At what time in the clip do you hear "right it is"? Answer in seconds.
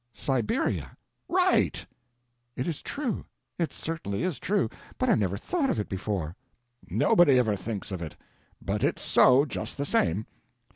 1.29-2.81